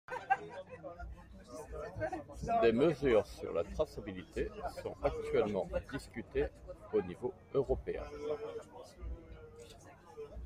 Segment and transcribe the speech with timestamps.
[2.63, 4.49] Des mesures sur la traçabilité
[4.81, 6.47] sont actuellement discutées
[6.91, 8.01] au niveau européen.